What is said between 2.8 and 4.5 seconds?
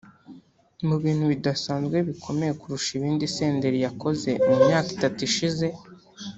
ibindi Senderi yakoze